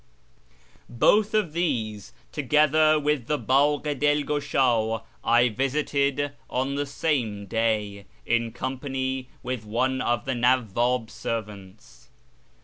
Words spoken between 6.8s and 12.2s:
same day, in company with one of the Nawwab's servants.